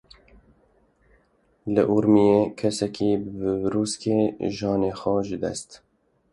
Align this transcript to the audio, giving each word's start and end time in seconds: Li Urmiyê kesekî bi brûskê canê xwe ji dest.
Li 1.73 1.81
Urmiyê 1.95 2.39
kesekî 2.59 3.11
bi 3.37 3.51
brûskê 3.63 4.19
canê 4.57 4.91
xwe 4.99 5.17
ji 5.27 5.37
dest. 5.43 5.69